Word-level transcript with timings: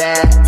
That. 0.00 0.40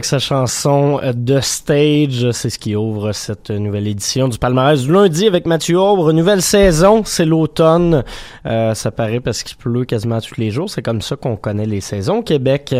Avec 0.00 0.06
sa 0.06 0.18
chanson 0.18 0.98
The 1.26 1.42
Stage, 1.42 2.30
c'est 2.30 2.48
ce 2.48 2.58
qui 2.58 2.74
ouvre 2.74 3.12
cette 3.12 3.50
nouvelle 3.50 3.86
édition 3.86 4.28
du 4.28 4.38
palmarès 4.38 4.80
du 4.80 4.90
lundi 4.90 5.26
avec 5.26 5.44
Mathieu 5.44 5.78
Aubre. 5.78 6.14
Nouvelle 6.14 6.40
saison, 6.40 7.02
c'est 7.04 7.26
l'automne. 7.26 8.02
Euh, 8.46 8.72
ça 8.72 8.90
paraît 8.90 9.20
parce 9.20 9.42
qu'il 9.42 9.58
pleut 9.58 9.84
quasiment 9.84 10.18
tous 10.22 10.40
les 10.40 10.50
jours. 10.50 10.70
C'est 10.70 10.80
comme 10.80 11.02
ça 11.02 11.16
qu'on 11.16 11.36
connaît 11.36 11.66
les 11.66 11.82
saisons 11.82 12.20
au 12.20 12.22
Québec 12.22 12.74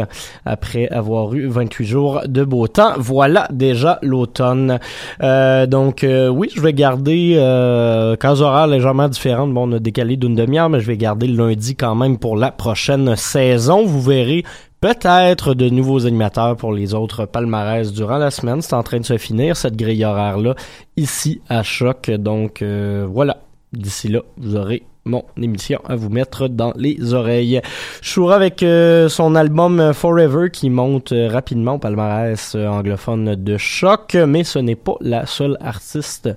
après 0.46 0.88
avoir 0.88 1.34
eu 1.34 1.46
28 1.46 1.84
jours 1.84 2.22
de 2.26 2.42
beau 2.42 2.68
temps. 2.68 2.94
Voilà 2.96 3.48
déjà 3.52 3.98
l'automne. 4.00 4.78
Euh, 5.22 5.66
donc 5.66 6.04
euh, 6.04 6.28
oui, 6.28 6.48
je 6.56 6.62
vais 6.62 6.72
garder 6.72 7.34
euh, 7.36 8.16
cas 8.16 8.36
horaires 8.36 8.66
légèrement 8.66 9.08
différentes. 9.08 9.52
Bon, 9.52 9.68
on 9.68 9.76
a 9.76 9.78
décalé 9.78 10.16
d'une 10.16 10.36
demi-heure, 10.36 10.70
mais 10.70 10.80
je 10.80 10.86
vais 10.86 10.96
garder 10.96 11.26
le 11.26 11.36
lundi 11.36 11.76
quand 11.76 11.94
même 11.94 12.16
pour 12.16 12.38
la 12.38 12.50
prochaine 12.50 13.14
saison. 13.14 13.84
Vous 13.84 14.00
verrez 14.00 14.42
peut-être 14.80 15.54
de 15.54 15.68
nouveaux 15.68 16.06
animateurs 16.06 16.56
pour 16.56 16.72
les 16.72 16.94
autres 16.94 17.26
palmarès 17.26 17.92
durant 17.92 18.18
la 18.18 18.30
semaine. 18.30 18.62
C'est 18.62 18.74
en 18.74 18.82
train 18.82 19.00
de 19.00 19.04
se 19.04 19.18
finir, 19.18 19.56
cette 19.56 19.76
grille 19.76 20.04
horaire-là, 20.04 20.54
ici 20.96 21.40
à 21.48 21.62
Choc. 21.62 22.10
Donc 22.10 22.62
euh, 22.62 23.06
voilà, 23.08 23.38
d'ici 23.72 24.08
là, 24.08 24.20
vous 24.38 24.56
aurez 24.56 24.82
mon 25.04 25.24
émission 25.40 25.80
à 25.86 25.96
vous 25.96 26.10
mettre 26.10 26.48
dans 26.48 26.72
les 26.76 27.14
oreilles. 27.14 27.60
Shura 28.02 28.36
avec 28.36 28.62
euh, 28.62 29.08
son 29.08 29.34
album 29.34 29.92
Forever 29.94 30.50
qui 30.50 30.68
monte 30.68 31.12
euh, 31.12 31.28
rapidement 31.28 31.74
au 31.74 31.78
palmarès 31.78 32.54
anglophone 32.54 33.34
de 33.34 33.56
Choc, 33.56 34.14
mais 34.14 34.44
ce 34.44 34.58
n'est 34.58 34.76
pas 34.76 34.96
la 35.00 35.26
seule 35.26 35.56
artiste 35.60 36.28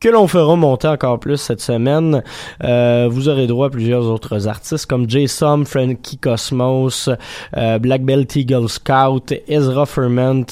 que 0.00 0.08
l'on 0.08 0.28
fera 0.28 0.54
monter 0.56 0.88
encore 0.88 1.18
plus 1.18 1.38
cette 1.38 1.60
semaine. 1.60 2.22
Euh, 2.62 3.08
vous 3.10 3.28
aurez 3.28 3.46
droit 3.46 3.68
à 3.68 3.70
plusieurs 3.70 4.04
autres 4.04 4.48
artistes 4.48 4.86
comme 4.86 5.08
Jason, 5.08 5.64
Frankie 5.64 6.18
Cosmos, 6.18 7.08
euh, 7.56 7.78
Black 7.78 8.02
Belt 8.02 8.36
Eagle 8.36 8.68
Scout, 8.68 9.32
Ezra 9.48 9.86
Ferment. 9.86 10.44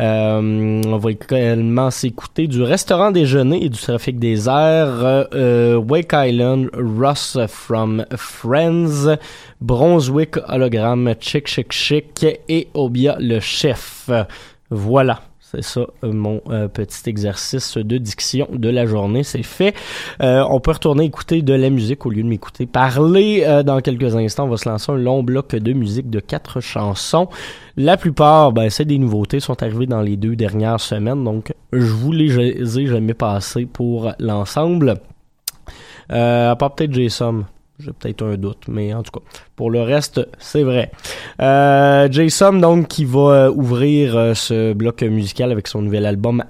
Euh, 0.00 0.82
on 0.84 0.96
va 0.96 1.10
également 1.10 1.90
s'écouter 1.90 2.48
du 2.48 2.62
restaurant 2.62 3.10
déjeuner 3.10 3.64
et 3.64 3.68
du 3.68 3.78
trafic 3.78 4.18
des 4.18 4.48
airs, 4.48 5.28
euh, 5.32 5.76
Wake 5.76 6.12
Island, 6.12 6.70
Ross 6.74 7.38
from 7.46 8.04
Friends, 8.16 9.16
Brunswick 9.60 10.36
Hologram, 10.48 11.14
Chick 11.20 11.46
Chick 11.46 11.72
Chick 11.72 12.26
et 12.48 12.68
Obia 12.74 13.16
le 13.20 13.38
chef. 13.40 14.10
Voilà. 14.70 15.27
C'est 15.50 15.64
ça, 15.64 15.86
euh, 16.04 16.12
mon 16.12 16.42
euh, 16.50 16.68
petit 16.68 17.08
exercice 17.08 17.78
de 17.78 17.96
diction 17.96 18.48
de 18.52 18.68
la 18.68 18.84
journée. 18.84 19.22
C'est 19.22 19.42
fait. 19.42 19.74
Euh, 20.20 20.44
on 20.50 20.60
peut 20.60 20.72
retourner 20.72 21.04
écouter 21.04 21.40
de 21.40 21.54
la 21.54 21.70
musique 21.70 22.04
au 22.04 22.10
lieu 22.10 22.22
de 22.22 22.28
m'écouter 22.28 22.66
parler. 22.66 23.62
dans 23.64 23.80
quelques 23.80 24.14
instants, 24.14 24.44
on 24.44 24.48
va 24.48 24.58
se 24.58 24.68
lancer 24.68 24.92
un 24.92 24.98
long 24.98 25.22
bloc 25.22 25.56
de 25.56 25.72
musique 25.72 26.10
de 26.10 26.20
quatre 26.20 26.60
chansons. 26.60 27.28
La 27.78 27.96
plupart, 27.96 28.52
ben, 28.52 28.68
c'est 28.68 28.84
des 28.84 28.98
nouveautés, 28.98 29.40
sont 29.40 29.62
arrivées 29.62 29.86
dans 29.86 30.02
les 30.02 30.18
deux 30.18 30.36
dernières 30.36 30.80
semaines. 30.80 31.24
Donc, 31.24 31.54
je 31.72 31.92
vous 31.92 32.12
les 32.12 32.78
ai 32.78 32.86
jamais 32.86 33.14
passées 33.14 33.64
pour 33.64 34.12
l'ensemble. 34.18 34.96
à 36.10 36.56
part 36.58 36.74
peut-être 36.74 36.92
Jason. 36.92 37.44
J'ai 37.80 37.92
peut-être 37.92 38.24
un 38.24 38.36
doute, 38.36 38.64
mais 38.66 38.92
en 38.92 39.04
tout 39.04 39.12
cas, 39.12 39.24
pour 39.54 39.70
le 39.70 39.80
reste, 39.82 40.26
c'est 40.38 40.64
vrai. 40.64 40.90
Euh, 41.40 42.08
Jason, 42.10 42.54
donc, 42.54 42.88
qui 42.88 43.04
va 43.04 43.52
ouvrir 43.52 44.16
euh, 44.16 44.34
ce 44.34 44.72
bloc 44.72 45.02
musical 45.02 45.52
avec 45.52 45.68
son 45.68 45.82
nouvel 45.82 46.04
album 46.04 46.42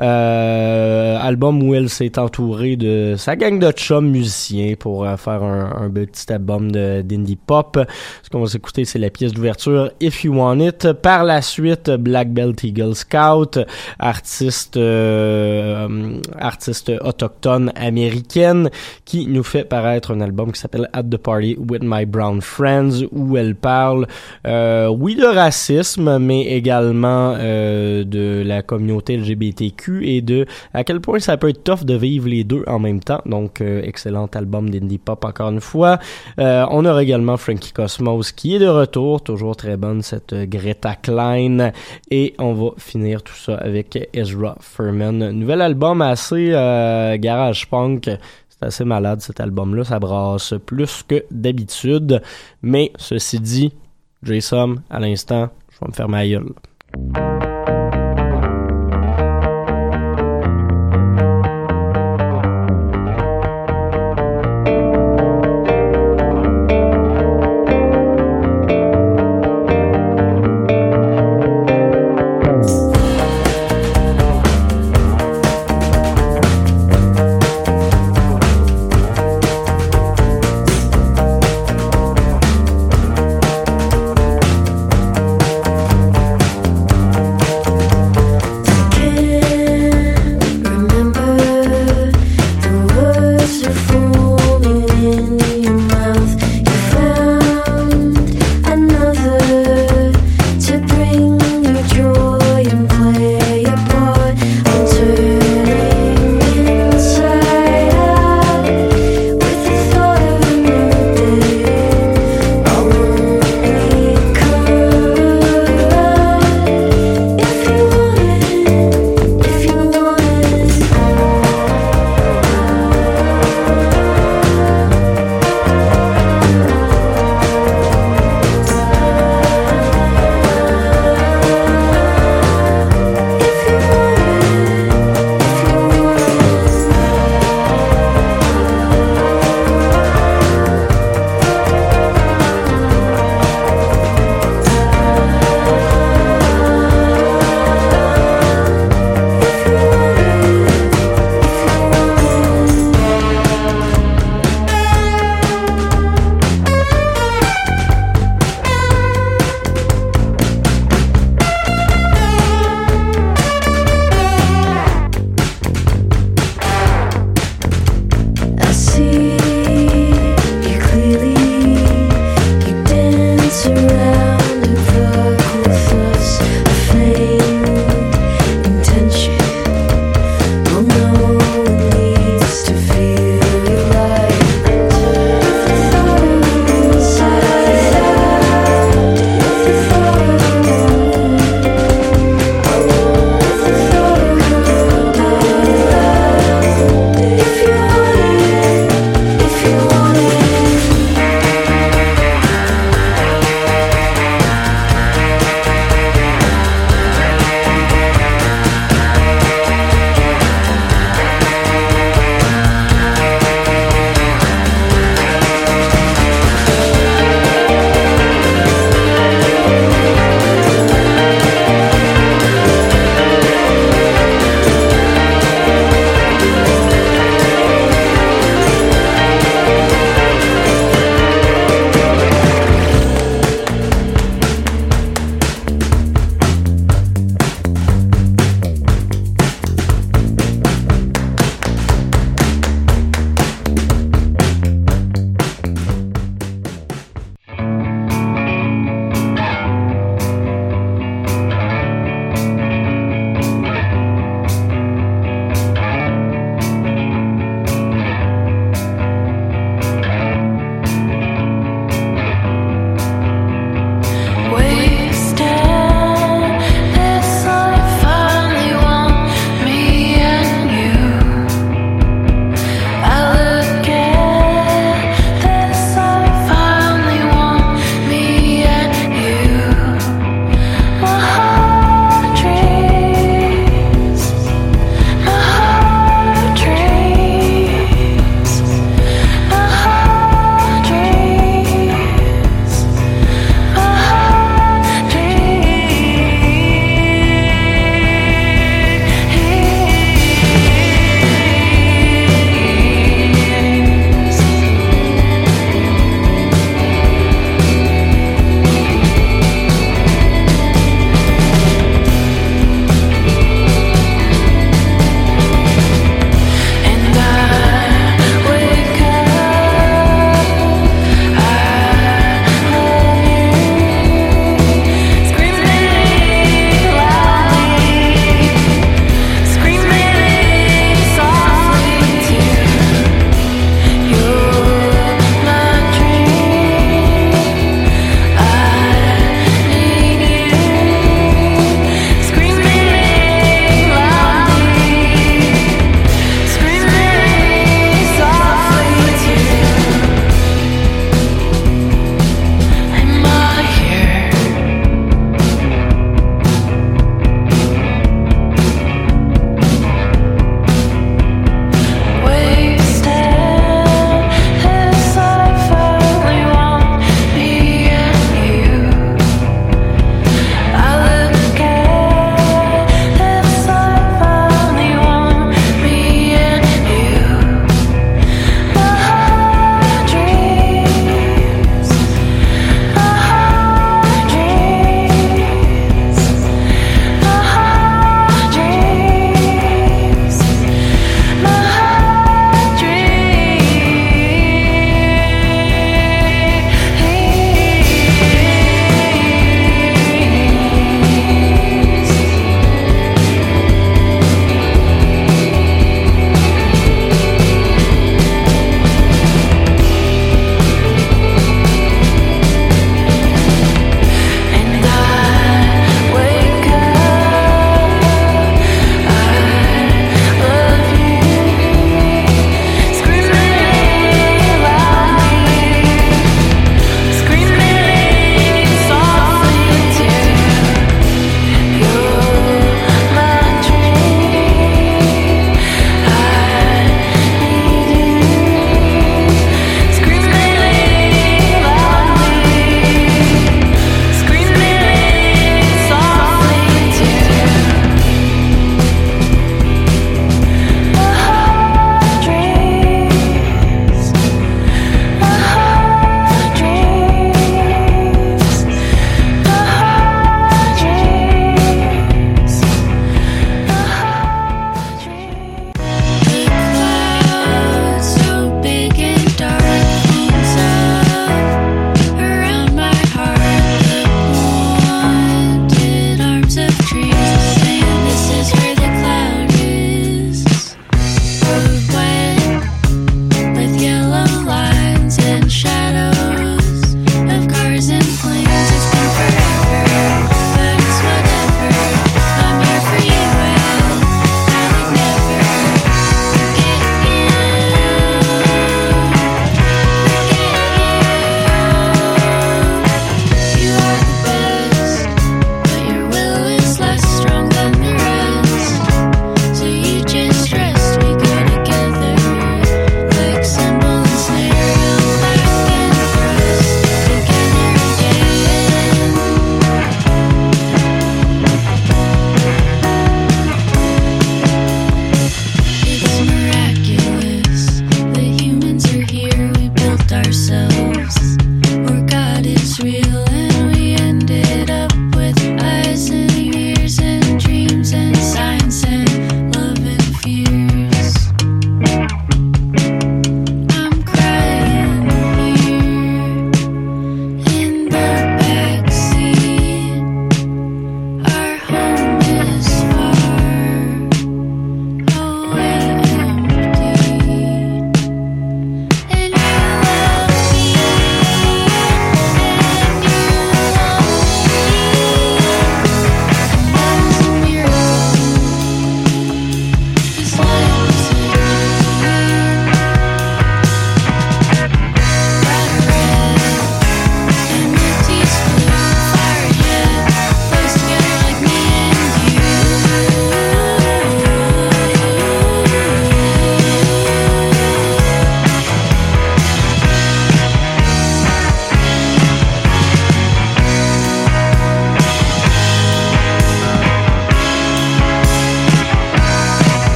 Euh, 0.00 1.18
album 1.20 1.62
où 1.62 1.74
elle 1.74 1.88
s'est 1.88 2.18
entourée 2.18 2.76
de 2.76 3.14
sa 3.16 3.36
gang 3.36 3.58
de 3.58 3.70
chums 3.70 4.08
musiciens 4.08 4.74
pour 4.78 5.04
euh, 5.04 5.16
faire 5.16 5.42
un, 5.42 5.90
petit 5.90 6.32
album 6.32 6.70
d'indie 6.70 7.36
pop. 7.36 7.78
Ce 8.22 8.30
qu'on 8.30 8.40
va 8.40 8.46
s'écouter, 8.46 8.84
c'est 8.84 8.98
la 8.98 9.10
pièce 9.10 9.32
d'ouverture 9.32 9.90
If 10.00 10.24
You 10.24 10.34
Want 10.34 10.60
It. 10.60 10.92
Par 10.92 11.24
la 11.24 11.42
suite, 11.42 11.90
Black 11.90 12.32
Belt 12.32 12.62
Eagle 12.64 12.94
Scout, 12.94 13.58
artiste 13.98 14.76
euh, 14.76 16.18
artiste 16.38 16.92
autochtone 17.00 17.72
américaine, 17.76 18.70
qui 19.04 19.26
nous 19.26 19.42
fait 19.42 19.64
paraître 19.64 20.12
un 20.12 20.20
album 20.20 20.52
qui 20.52 20.60
s'appelle 20.60 20.88
At 20.92 21.04
the 21.04 21.18
Party 21.18 21.56
with 21.58 21.82
My 21.82 22.06
Brown 22.06 22.40
Friends, 22.40 23.04
où 23.10 23.36
elle 23.36 23.54
parle, 23.54 24.06
oui, 24.44 25.16
de 25.16 25.26
racisme, 25.26 26.18
mais 26.18 26.42
également 26.42 27.34
de 27.34 28.42
la 28.44 28.62
communauté 28.62 29.16
LGBT 29.16 29.31
LGBTQ 29.32 30.06
et 30.06 30.20
de 30.20 30.46
à 30.74 30.84
quel 30.84 31.00
point 31.00 31.18
ça 31.18 31.36
peut 31.36 31.48
être 31.48 31.64
tough 31.64 31.84
de 31.84 31.94
vivre 31.94 32.28
les 32.28 32.44
deux 32.44 32.64
en 32.66 32.78
même 32.78 33.00
temps. 33.00 33.20
Donc, 33.26 33.60
euh, 33.60 33.82
excellent 33.84 34.26
album 34.34 34.70
d'indie 34.70 34.98
pop 34.98 35.24
encore 35.24 35.50
une 35.50 35.60
fois. 35.60 35.98
Euh, 36.38 36.64
on 36.70 36.84
aura 36.84 37.02
également 37.02 37.36
Frankie 37.36 37.72
Cosmos 37.72 38.32
qui 38.32 38.56
est 38.56 38.58
de 38.58 38.68
retour, 38.68 39.22
toujours 39.22 39.56
très 39.56 39.76
bonne 39.76 40.02
cette 40.02 40.34
Greta 40.34 40.94
Klein. 40.94 41.72
Et 42.10 42.34
on 42.38 42.52
va 42.52 42.70
finir 42.78 43.22
tout 43.22 43.34
ça 43.34 43.56
avec 43.56 44.08
Ezra 44.12 44.56
Furman. 44.60 45.30
Nouvel 45.30 45.60
album 45.60 46.02
assez 46.02 46.50
euh, 46.52 47.16
garage 47.18 47.68
punk. 47.68 48.10
C'est 48.48 48.66
assez 48.66 48.84
malade 48.84 49.20
cet 49.20 49.40
album-là, 49.40 49.84
ça 49.84 49.98
brasse 49.98 50.54
plus 50.64 51.02
que 51.02 51.24
d'habitude. 51.30 52.22
Mais 52.62 52.92
ceci 52.96 53.40
dit, 53.40 53.72
Jason, 54.22 54.76
à 54.88 55.00
l'instant, 55.00 55.50
je 55.70 55.80
vais 55.80 55.88
me 55.88 55.92
faire 55.92 56.08
ma 56.08 56.26
gueule. 56.26 56.52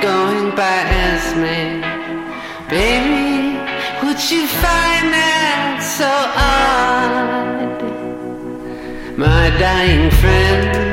Going 0.00 0.50
by 0.54 0.78
Esme. 1.06 1.80
Baby, 2.68 3.58
would 4.02 4.20
you 4.30 4.46
find 4.46 5.12
that 5.12 5.80
so 5.96 6.12
odd? 6.52 7.82
My 9.16 9.50
dying 9.58 10.10
friends 10.10 10.85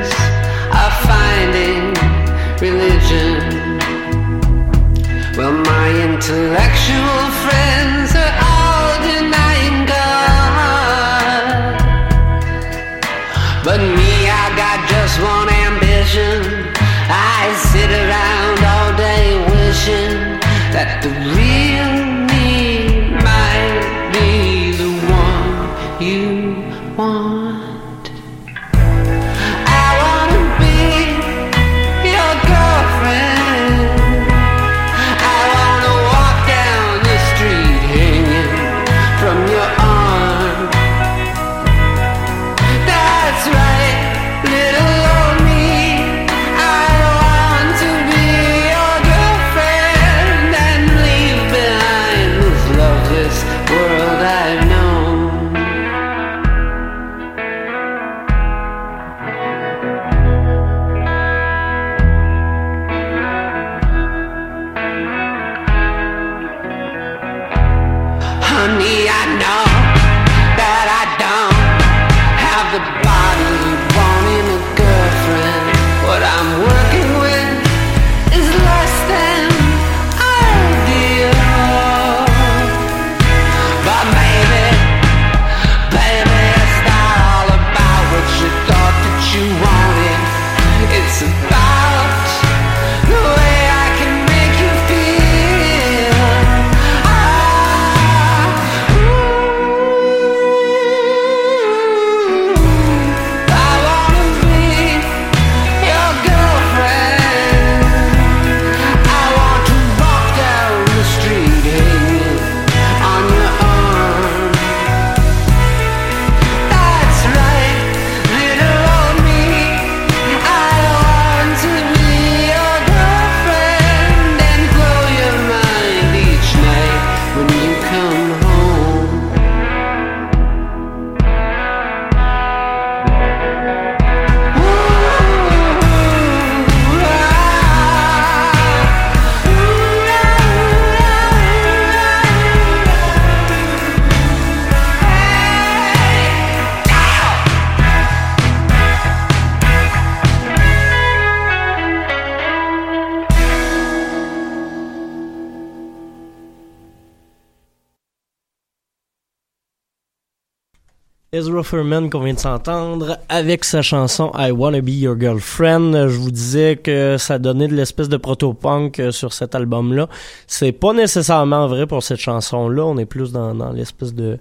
Ezra 161.54 161.62
Furman 161.62 162.10
qu'on 162.10 162.20
vient 162.20 162.34
de 162.34 162.40
s'entendre 162.40 163.16
avec 163.28 163.64
sa 163.64 163.80
chanson 163.80 164.32
I 164.36 164.50
Wanna 164.50 164.80
Be 164.80 164.88
Your 164.88 165.16
Girlfriend. 165.16 166.08
Je 166.08 166.18
vous 166.18 166.32
disais 166.32 166.74
que 166.74 167.14
ça 167.16 167.38
donnait 167.38 167.68
de 167.68 167.76
l'espèce 167.76 168.08
de 168.08 168.16
proto-punk 168.16 168.98
euh, 168.98 169.12
sur 169.12 169.32
cet 169.32 169.54
album-là. 169.54 170.08
C'est 170.48 170.72
pas 170.72 170.92
nécessairement 170.92 171.68
vrai 171.68 171.86
pour 171.86 172.02
cette 172.02 172.18
chanson-là. 172.18 172.84
On 172.84 172.98
est 172.98 173.04
plus 173.04 173.30
dans, 173.30 173.54
dans 173.54 173.70
l'espèce 173.70 174.14
de 174.14 174.38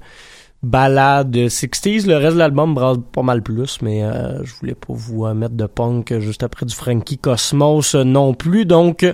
balade 0.64 1.36
60s. 1.36 2.08
Le 2.08 2.16
reste 2.16 2.34
de 2.34 2.40
l'album 2.40 2.74
brasse 2.74 2.98
pas 3.12 3.22
mal 3.22 3.42
plus, 3.42 3.80
mais 3.82 4.04
euh, 4.04 4.44
je 4.44 4.54
voulais 4.56 4.76
pas 4.76 4.94
vous 4.94 5.26
euh, 5.26 5.34
mettre 5.34 5.56
de 5.56 5.66
punk 5.66 6.18
juste 6.20 6.44
après 6.44 6.66
du 6.66 6.74
Frankie 6.74 7.18
Cosmos 7.18 7.96
non 7.96 8.34
plus. 8.34 8.66
Donc 8.66 9.06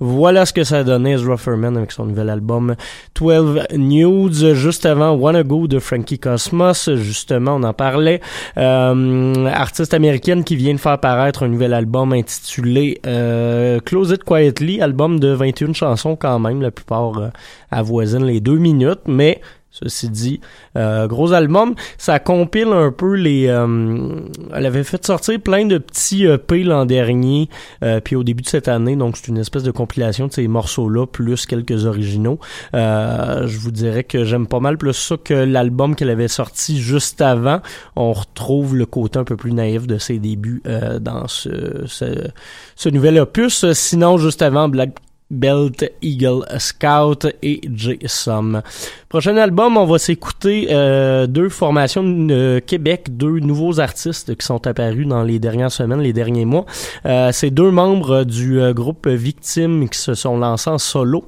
voilà 0.00 0.46
ce 0.46 0.52
que 0.52 0.64
ça 0.64 0.78
a 0.78 0.84
donné 0.84 1.12
Ezra 1.12 1.36
Furman 1.36 1.76
avec 1.76 1.92
son 1.92 2.06
nouvel 2.06 2.30
album 2.30 2.74
12 3.14 3.66
Nudes. 3.76 4.54
Juste 4.54 4.86
avant 4.86 5.12
Wanna 5.12 5.42
Go 5.42 5.66
de 5.66 5.78
Frankie 5.78 6.18
Cosmos, 6.18 6.90
justement 6.94 7.56
on 7.56 7.62
en 7.62 7.72
parlait. 7.72 8.20
Euh, 8.56 9.46
artiste 9.46 9.94
américaine 9.94 10.44
qui 10.44 10.56
vient 10.56 10.74
de 10.74 10.78
faire 10.78 10.98
paraître 10.98 11.42
un 11.42 11.48
nouvel 11.48 11.74
album 11.74 12.12
intitulé 12.12 13.00
euh, 13.06 13.80
Close 13.80 14.10
It 14.10 14.24
Quietly, 14.24 14.80
album 14.80 15.20
de 15.20 15.28
21 15.28 15.72
chansons 15.72 16.16
quand 16.16 16.38
même, 16.38 16.60
la 16.60 16.70
plupart 16.70 17.18
euh, 17.18 17.28
avoisinent 17.70 18.24
les 18.24 18.40
deux 18.40 18.58
minutes, 18.58 19.00
mais 19.06 19.40
Ceci 19.70 20.08
dit, 20.08 20.40
euh, 20.76 21.06
gros 21.06 21.32
album, 21.32 21.74
ça 21.98 22.18
compile 22.18 22.68
un 22.68 22.90
peu 22.90 23.14
les. 23.14 23.46
euh, 23.48 24.20
elle 24.54 24.66
avait 24.66 24.82
fait 24.82 25.04
sortir 25.04 25.38
plein 25.40 25.66
de 25.66 25.78
petits 25.78 26.24
EP 26.24 26.64
l'an 26.64 26.86
dernier, 26.86 27.48
euh, 27.84 28.00
puis 28.00 28.16
au 28.16 28.24
début 28.24 28.42
de 28.42 28.48
cette 28.48 28.66
année, 28.68 28.96
donc 28.96 29.16
c'est 29.16 29.28
une 29.28 29.38
espèce 29.38 29.62
de 29.62 29.70
compilation 29.70 30.26
de 30.26 30.32
ces 30.32 30.48
morceaux-là 30.48 31.06
plus 31.06 31.46
quelques 31.46 31.84
originaux. 31.84 32.38
Euh, 32.74 33.46
je 33.46 33.58
vous 33.58 33.70
dirais 33.70 34.04
que 34.04 34.24
j'aime 34.24 34.46
pas 34.46 34.60
mal 34.60 34.78
plus 34.78 34.94
ça 34.94 35.16
que 35.22 35.34
l'album 35.34 35.94
qu'elle 35.94 36.10
avait 36.10 36.28
sorti 36.28 36.80
juste 36.80 37.20
avant. 37.20 37.60
On 37.94 38.12
retrouve 38.12 38.74
le 38.74 38.86
côté 38.86 39.18
un 39.18 39.24
peu 39.24 39.36
plus 39.36 39.52
naïf 39.52 39.86
de 39.86 39.98
ses 39.98 40.18
débuts 40.18 40.62
euh, 40.66 40.98
dans 40.98 41.28
ce, 41.28 41.84
ce, 41.86 42.28
ce 42.74 42.88
nouvel 42.88 43.18
opus. 43.18 43.70
Sinon, 43.72 44.18
juste 44.18 44.42
avant, 44.42 44.68
Black 44.68 44.90
Belt 45.30 45.84
Eagle 46.02 46.44
Scout 46.58 47.26
et 47.42 47.60
J-Sum. 47.74 48.62
Prochain 49.08 49.36
album, 49.36 49.76
on 49.76 49.84
va 49.84 49.98
s'écouter 49.98 50.68
euh, 50.70 51.26
deux 51.26 51.48
formations 51.48 52.02
de 52.02 52.62
Québec, 52.66 53.16
deux 53.16 53.38
nouveaux 53.40 53.80
artistes 53.80 54.34
qui 54.36 54.46
sont 54.46 54.66
apparus 54.66 55.06
dans 55.06 55.22
les 55.22 55.38
dernières 55.38 55.72
semaines, 55.72 56.00
les 56.00 56.12
derniers 56.12 56.44
mois. 56.44 56.64
Euh, 57.06 57.30
c'est 57.32 57.50
deux 57.50 57.70
membres 57.70 58.24
du 58.24 58.60
euh, 58.60 58.72
groupe 58.72 59.06
Victime 59.06 59.88
qui 59.88 59.98
se 59.98 60.14
sont 60.14 60.38
lancés 60.38 60.70
en 60.70 60.78
solo. 60.78 61.24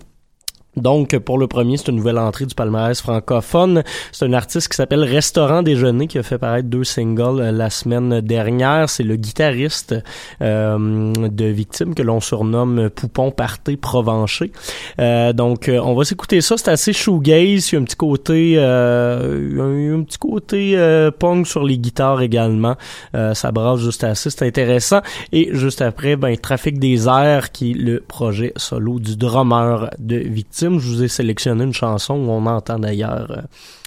Donc, 0.76 1.18
pour 1.18 1.36
le 1.36 1.48
premier, 1.48 1.76
c'est 1.76 1.88
une 1.88 1.96
nouvelle 1.96 2.18
entrée 2.18 2.46
du 2.46 2.54
palmarès 2.54 3.00
francophone. 3.00 3.82
C'est 4.12 4.24
un 4.24 4.32
artiste 4.32 4.68
qui 4.68 4.76
s'appelle 4.76 5.02
Restaurant 5.02 5.62
Déjeuner 5.62 6.06
qui 6.06 6.18
a 6.18 6.22
fait 6.22 6.38
paraître 6.38 6.68
deux 6.68 6.84
singles 6.84 7.40
euh, 7.40 7.50
la 7.50 7.70
semaine 7.70 8.20
dernière. 8.20 8.88
C'est 8.88 9.02
le 9.02 9.16
guitariste 9.16 9.96
euh, 10.42 11.12
de 11.12 11.44
Victime 11.46 11.94
que 11.94 12.02
l'on 12.02 12.20
surnomme 12.20 12.88
Poupon 12.90 13.32
Parté 13.32 13.76
Provencher. 13.76 14.52
Euh, 15.00 15.32
donc, 15.32 15.68
euh, 15.68 15.80
on 15.82 15.94
va 15.94 16.04
s'écouter 16.04 16.40
ça. 16.40 16.56
C'est 16.56 16.70
assez 16.70 16.92
shoegaze. 16.92 17.72
Il 17.72 17.74
y 17.74 17.78
a 17.78 17.80
un 17.80 17.84
petit 17.84 17.96
côté, 17.96 18.54
euh, 18.56 19.92
un, 19.92 20.00
un 20.00 20.02
petit 20.04 20.18
côté 20.18 21.10
punk 21.18 21.46
sur 21.46 21.64
les 21.64 21.78
guitares 21.78 22.22
également. 22.22 22.76
Ça 23.12 23.50
brasse 23.50 23.80
juste 23.80 24.04
assez. 24.04 24.30
C'est 24.30 24.46
intéressant. 24.46 25.00
Et 25.32 25.50
juste 25.52 25.82
après, 25.82 26.16
ben, 26.16 26.36
Trafic 26.36 26.78
des 26.78 27.08
airs 27.08 27.50
qui 27.52 27.72
est 27.72 27.74
le 27.74 28.00
projet 28.00 28.52
solo 28.56 28.98
du 29.00 29.16
drummer 29.16 29.90
de 29.98 30.16
Victime. 30.16 30.59
Je 30.62 30.68
vous 30.68 31.02
ai 31.02 31.08
sélectionné 31.08 31.64
une 31.64 31.72
chanson 31.72 32.14
où 32.14 32.30
on 32.30 32.44
entend 32.46 32.78
d'ailleurs 32.78 33.30
euh, 33.30 33.42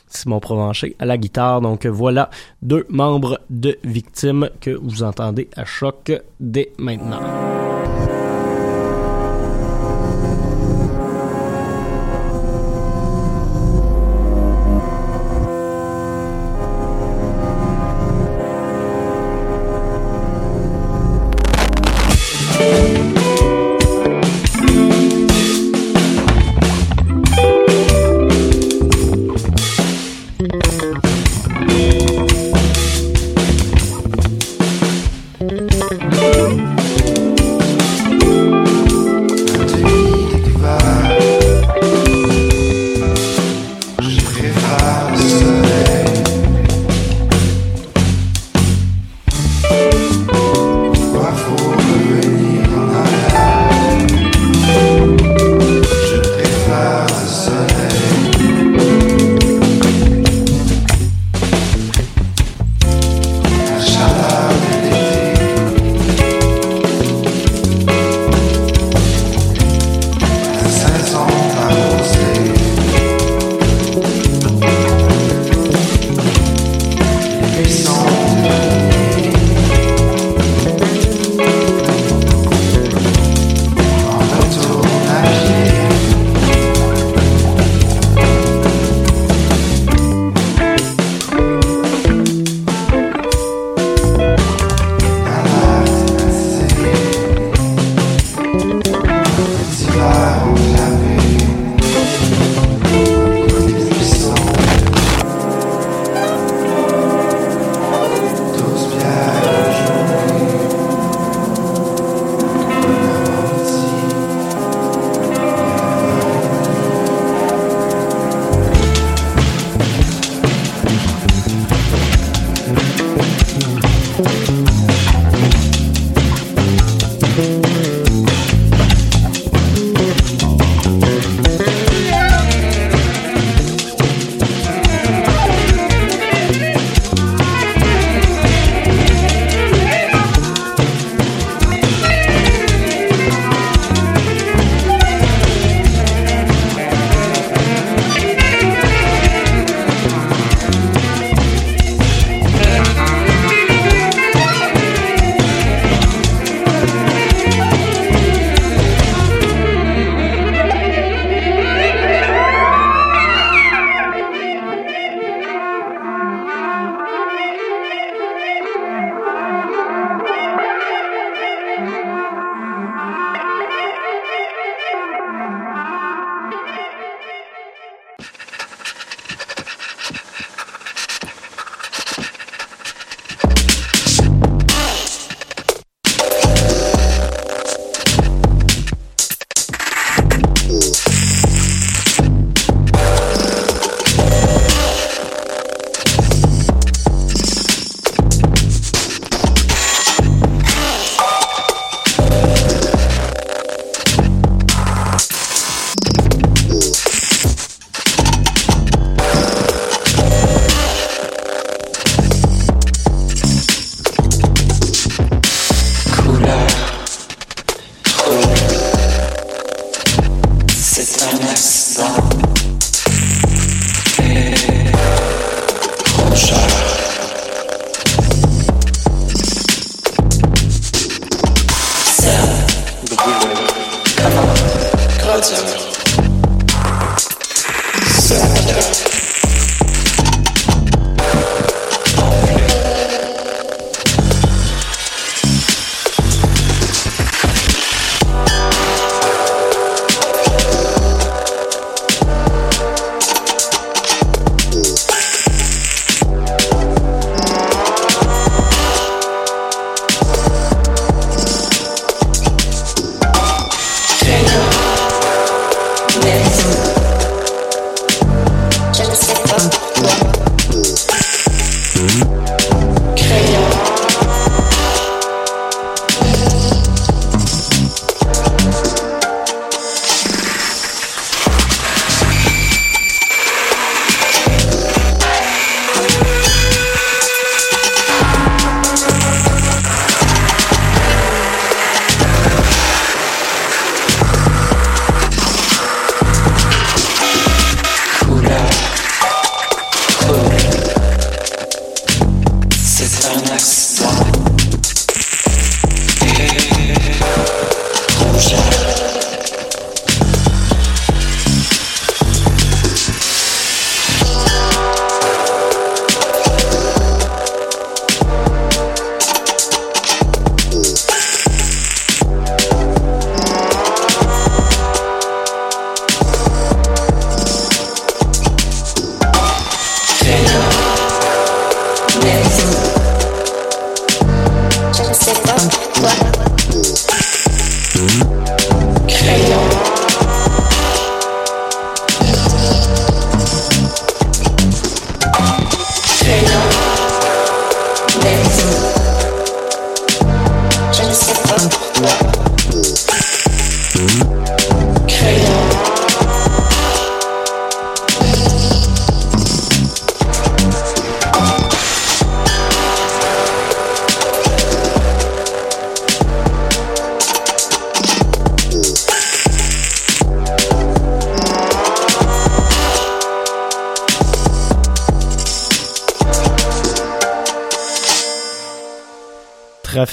Simon 0.07 0.39
Provencher 0.39 0.95
à 0.99 1.05
la 1.05 1.17
guitare. 1.17 1.61
Donc 1.61 1.85
voilà 1.85 2.29
deux 2.61 2.85
membres 2.89 3.39
de 3.49 3.77
Victime 3.83 4.49
que 4.59 4.71
vous 4.71 5.03
entendez 5.03 5.49
à 5.55 5.65
choc 5.65 6.11
dès 6.39 6.71
maintenant. 6.77 7.21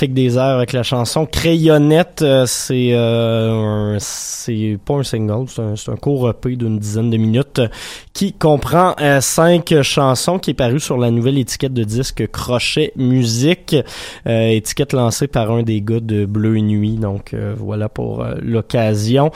Trafic 0.01 0.15
des 0.15 0.39
airs 0.39 0.45
avec 0.45 0.73
la 0.73 0.83
chanson 0.83 1.27
Crayonnette. 1.27 2.23
euh, 2.23 2.45
c'est 2.47 2.95
euh, 2.95 3.99
c'est 3.99 4.79
pas 4.83 4.95
un 4.95 5.03
single, 5.03 5.45
c'est 5.77 5.93
un, 5.93 5.97
court 5.97 6.31
EP 6.31 6.57
d'une 6.57 6.79
dizaine 6.79 7.11
de 7.11 7.19
minutes 7.19 7.61
qui 8.15 8.33
comprend 8.33 8.95
euh, 8.99 9.21
cinq 9.21 9.75
chansons 9.83 10.39
qui 10.39 10.53
est 10.53 10.55
paru 10.55 10.81
sur 10.81 10.97
la 10.97 11.11
nouvelle 11.11 11.37
étiquette 11.37 11.75
de 11.75 11.85
disque 11.85 12.27
Crochet 12.29 12.95
Musique, 12.97 13.77
étiquette 14.25 14.95
lancée 14.95 15.27
par 15.27 15.51
un 15.51 15.65
des 15.65 15.83
gars 15.83 16.01
de 16.01 16.25
Bleu 16.25 16.57
Nuit. 16.61 16.97
Donc 16.97 17.37
voilà 17.59 17.91
pour 17.91 18.25
l'occasion. 18.41 19.31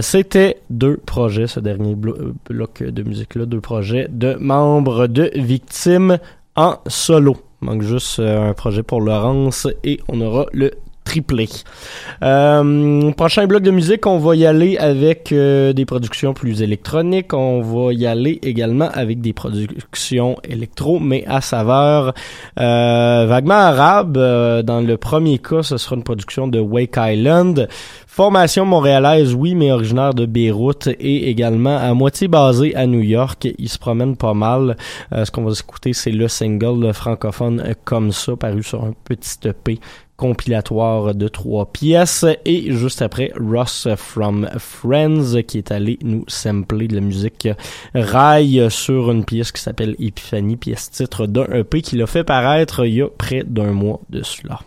C'était 0.00 0.56
deux 0.70 0.96
projets, 0.96 1.46
ce 1.46 1.60
dernier 1.60 1.94
blo- 1.94 2.32
bloc 2.50 2.82
de 2.82 3.02
musique-là, 3.04 3.46
deux 3.46 3.60
projets 3.60 4.08
de 4.10 4.34
membres 4.40 5.06
de 5.06 5.30
Victimes 5.36 6.18
en 6.56 6.78
solo. 6.88 7.36
Manque 7.64 7.80
juste 7.80 8.18
euh, 8.18 8.50
un 8.50 8.52
projet 8.52 8.82
pour 8.82 9.00
Laurence 9.00 9.66
et 9.84 9.98
on 10.08 10.20
aura 10.20 10.44
le 10.52 10.72
triplé. 11.04 11.48
Euh, 12.22 13.12
prochain 13.12 13.46
bloc 13.46 13.62
de 13.62 13.70
musique, 13.70 14.06
on 14.06 14.18
va 14.18 14.34
y 14.36 14.46
aller 14.46 14.76
avec 14.78 15.32
euh, 15.32 15.72
des 15.72 15.84
productions 15.84 16.34
plus 16.34 16.62
électroniques. 16.62 17.32
On 17.34 17.60
va 17.60 17.92
y 17.92 18.06
aller 18.06 18.38
également 18.42 18.88
avec 18.92 19.20
des 19.20 19.32
productions 19.32 20.36
électro, 20.48 20.98
mais 20.98 21.24
à 21.26 21.40
saveur 21.40 22.14
euh, 22.58 23.26
vaguement 23.28 23.54
arabe. 23.54 24.16
Euh, 24.16 24.62
dans 24.62 24.80
le 24.80 24.96
premier 24.96 25.38
cas, 25.38 25.62
ce 25.62 25.76
sera 25.76 25.96
une 25.96 26.02
production 26.02 26.48
de 26.48 26.58
Wake 26.58 26.96
Island. 26.96 27.68
Formation 28.06 28.64
montréalaise, 28.64 29.34
oui, 29.34 29.54
mais 29.54 29.72
originaire 29.72 30.14
de 30.14 30.24
Beyrouth 30.24 30.86
et 30.86 31.28
également 31.30 31.76
à 31.76 31.92
moitié 31.94 32.28
basé 32.28 32.74
à 32.76 32.86
New 32.86 33.00
York. 33.00 33.48
Il 33.58 33.68
se 33.68 33.78
promène 33.78 34.16
pas 34.16 34.34
mal. 34.34 34.76
Euh, 35.12 35.24
ce 35.24 35.30
qu'on 35.30 35.42
va 35.42 35.52
écouter, 35.52 35.92
c'est 35.92 36.12
le 36.12 36.28
single 36.28 36.92
francophone 36.92 37.74
comme 37.84 38.12
ça, 38.12 38.36
paru 38.36 38.62
sur 38.62 38.84
un 38.84 38.94
petit 39.04 39.48
EP 39.48 39.80
compilatoire 40.16 41.14
de 41.14 41.28
trois 41.28 41.66
pièces 41.66 42.24
et 42.44 42.72
juste 42.72 43.02
après 43.02 43.32
Ross 43.38 43.88
from 43.96 44.48
Friends 44.58 45.42
qui 45.46 45.58
est 45.58 45.72
allé 45.72 45.98
nous 46.02 46.24
sampler 46.28 46.88
de 46.88 46.94
la 46.94 47.00
musique 47.00 47.48
rail 47.94 48.66
sur 48.70 49.10
une 49.10 49.24
pièce 49.24 49.52
qui 49.52 49.60
s'appelle 49.60 49.96
Epiphanie, 49.98 50.56
pièce 50.56 50.90
titre 50.90 51.26
d'un 51.26 51.46
EP 51.52 51.82
qu'il 51.82 52.02
a 52.02 52.06
fait 52.06 52.24
paraître 52.24 52.86
il 52.86 52.94
y 52.94 53.02
a 53.02 53.08
près 53.08 53.42
d'un 53.44 53.72
mois 53.72 54.00
de 54.10 54.22
cela. 54.22 54.60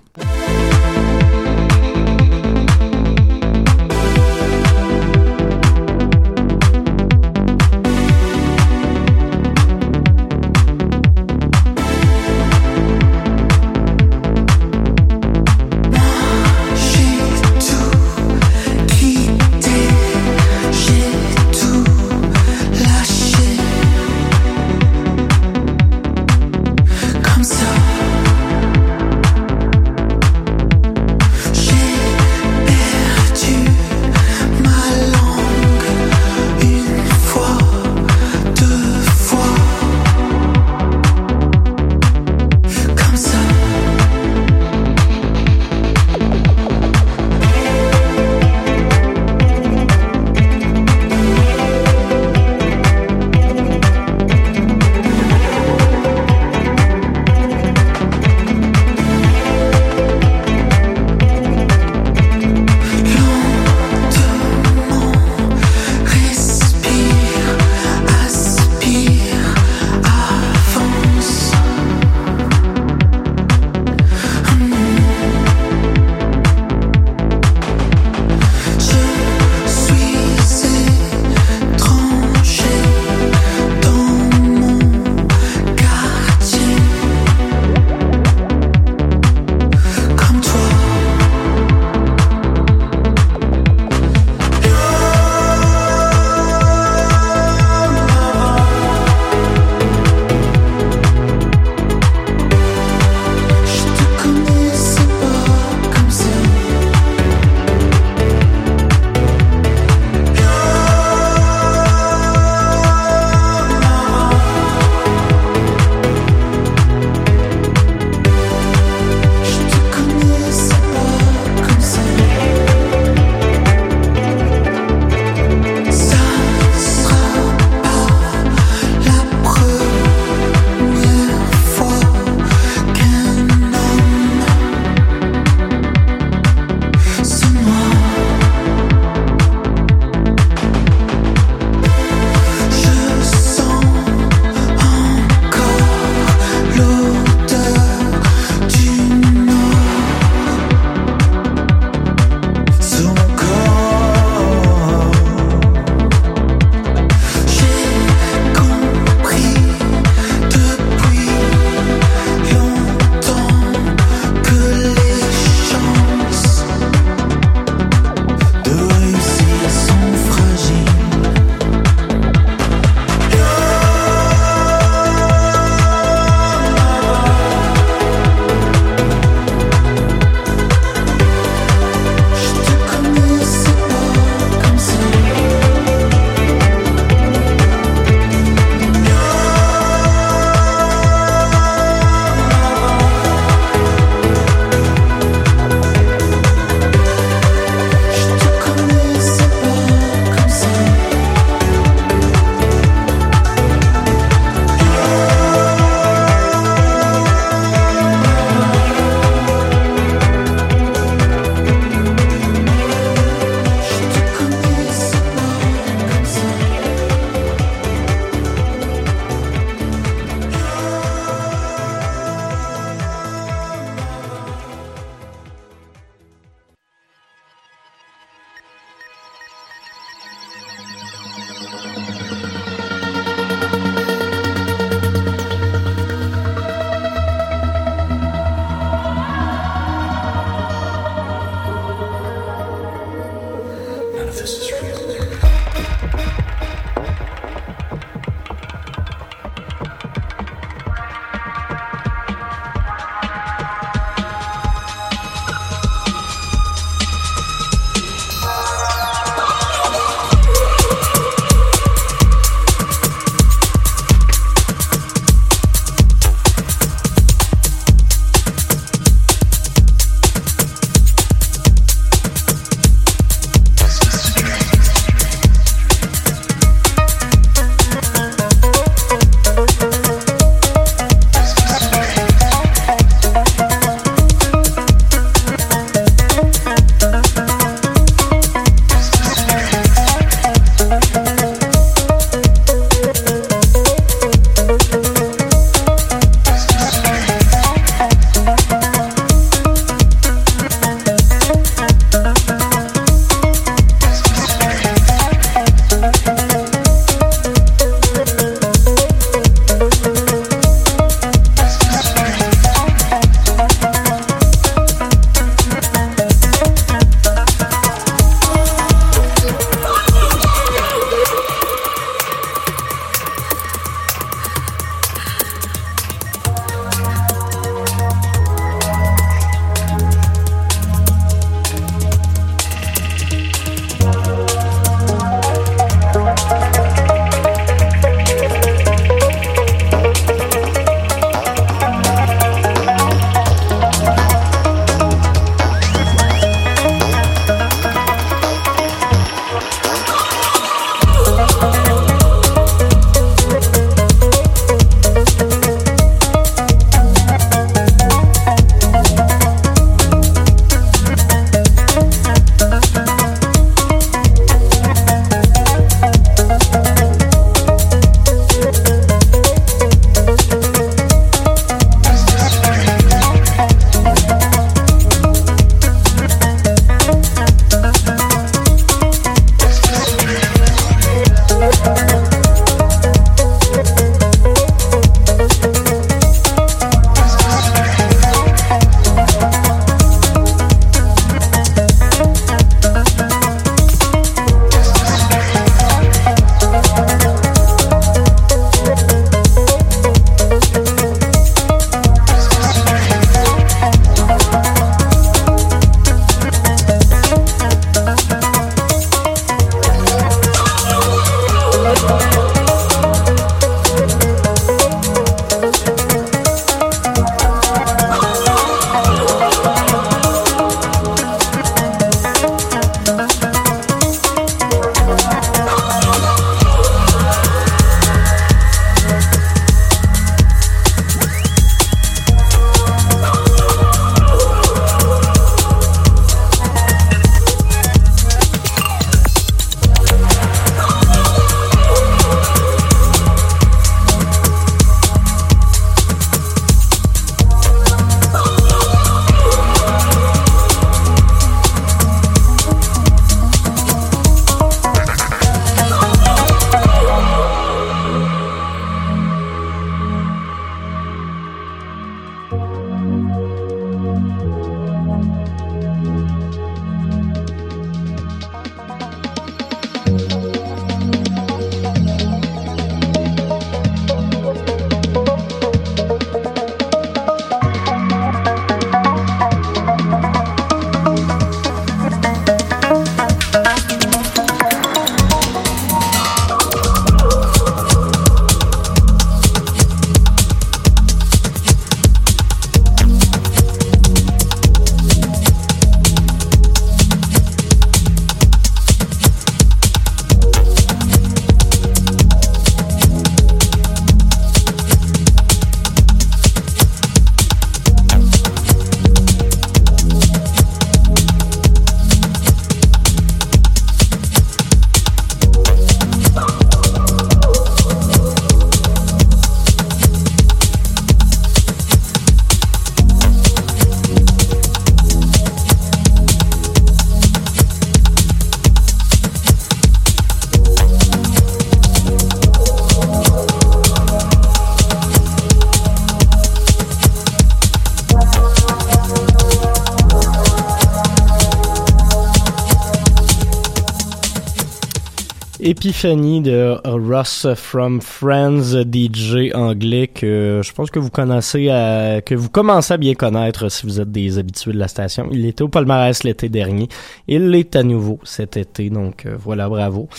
Epiphany 545.87 546.41
de 546.41 546.75
Ross 546.83 547.47
from 547.55 548.01
Friends, 548.01 548.75
DJ 548.91 549.53
anglais 549.53 550.07
que 550.07 550.59
je 550.61 550.73
pense 550.73 550.91
que 550.91 550.99
vous 550.99 551.09
connaissez, 551.09 551.69
à, 551.69 552.19
que 552.19 552.35
vous 552.35 552.49
commencez 552.49 552.93
à 552.93 552.97
bien 552.97 553.13
connaître 553.13 553.71
si 553.71 553.85
vous 553.85 554.01
êtes 554.01 554.11
des 554.11 554.37
habitués 554.37 554.73
de 554.73 554.79
la 554.79 554.89
station. 554.89 555.29
Il 555.31 555.45
était 555.45 555.61
au 555.61 555.69
palmarès 555.69 556.25
l'été 556.25 556.49
dernier. 556.49 556.89
Il 557.29 557.51
l'est 557.51 557.73
à 557.77 557.83
nouveau 557.83 558.19
cet 558.25 558.57
été, 558.57 558.89
donc 558.89 559.25
euh, 559.25 559.37
voilà, 559.39 559.69
bravo. 559.69 560.09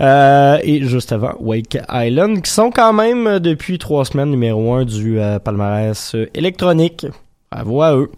Euh, 0.00 0.60
et 0.62 0.86
juste 0.86 1.12
avant, 1.12 1.34
Wake 1.40 1.76
Island, 1.90 2.40
qui 2.40 2.50
sont 2.50 2.70
quand 2.70 2.94
même 2.94 3.26
euh, 3.26 3.38
depuis 3.38 3.76
trois 3.76 4.06
semaines 4.06 4.30
numéro 4.30 4.72
un 4.72 4.86
du 4.86 5.20
euh, 5.20 5.38
palmarès 5.38 6.14
euh, 6.14 6.30
électronique. 6.32 7.04
Bravo 7.50 7.80
à 7.80 7.96
eux. 7.96 8.10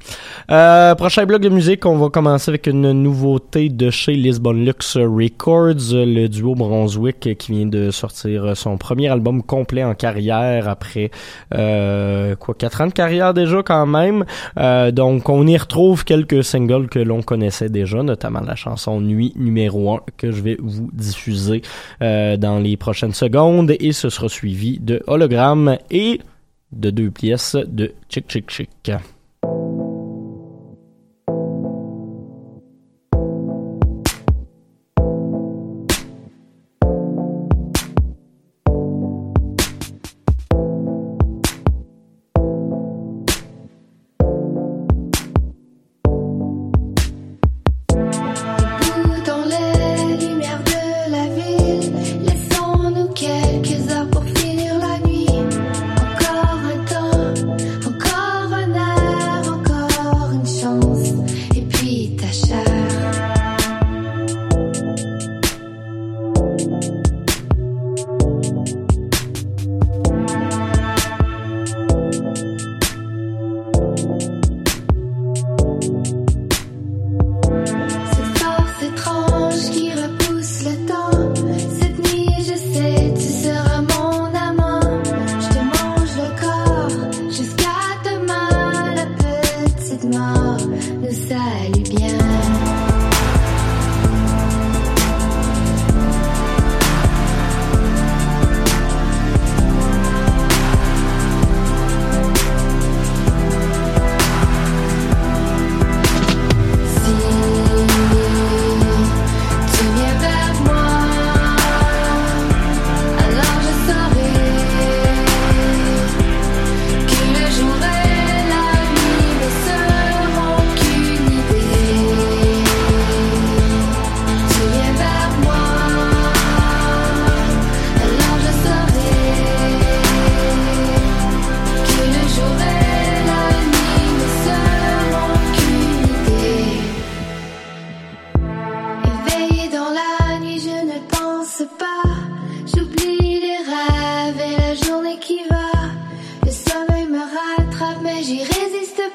Euh, 0.50 0.96
prochain 0.96 1.24
bloc 1.24 1.40
de 1.40 1.48
musique, 1.48 1.86
on 1.86 1.96
va 1.96 2.08
commencer 2.08 2.50
avec 2.50 2.66
une 2.66 2.90
nouveauté 2.90 3.68
de 3.68 3.88
chez 3.88 4.14
Lisbon 4.14 4.50
Lux 4.50 4.96
Records, 4.96 5.92
le 5.92 6.26
duo 6.26 6.56
Brunswick 6.56 7.38
qui 7.38 7.52
vient 7.52 7.66
de 7.66 7.92
sortir 7.92 8.56
son 8.56 8.76
premier 8.76 9.06
album 9.06 9.44
complet 9.44 9.84
en 9.84 9.94
carrière 9.94 10.68
après 10.68 11.12
euh, 11.54 12.34
quoi 12.34 12.54
quatre 12.54 12.80
ans 12.80 12.88
de 12.88 12.92
carrière 12.92 13.32
déjà 13.32 13.62
quand 13.62 13.86
même. 13.86 14.24
Euh, 14.58 14.90
donc 14.90 15.28
on 15.28 15.46
y 15.46 15.56
retrouve 15.56 16.04
quelques 16.04 16.42
singles 16.42 16.88
que 16.88 16.98
l'on 16.98 17.22
connaissait 17.22 17.68
déjà, 17.68 18.02
notamment 18.02 18.40
la 18.40 18.56
chanson 18.56 19.00
Nuit 19.00 19.32
numéro 19.36 19.94
1 19.94 20.00
que 20.16 20.32
je 20.32 20.42
vais 20.42 20.56
vous 20.60 20.90
diffuser 20.92 21.62
euh, 22.02 22.36
dans 22.36 22.58
les 22.58 22.76
prochaines 22.76 23.14
secondes 23.14 23.72
et 23.78 23.92
ce 23.92 24.10
sera 24.10 24.28
suivi 24.28 24.80
de 24.80 25.04
Hologramme 25.06 25.78
et 25.88 26.20
de 26.72 26.90
deux 26.90 27.12
pièces 27.12 27.54
de 27.54 27.92
Chick 28.08 28.24
Chick 28.48 28.90
Chick. 29.42 29.80
Dans 29.80 29.89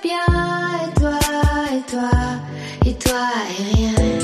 bien. 0.01 0.25
Et 0.85 0.99
toi, 0.99 1.19
et 1.71 1.91
toi, 1.91 2.09
et 2.85 2.93
toi, 2.93 3.21
et 3.59 3.75
rien. 3.75 4.14